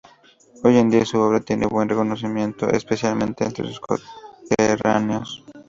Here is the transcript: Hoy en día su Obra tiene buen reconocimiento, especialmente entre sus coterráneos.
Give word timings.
Hoy 0.63 0.77
en 0.79 0.89
día 0.89 1.05
su 1.05 1.19
Obra 1.19 1.41
tiene 1.41 1.67
buen 1.67 1.87
reconocimiento, 1.87 2.67
especialmente 2.67 3.43
entre 3.45 3.67
sus 3.67 3.79
coterráneos. 3.79 5.43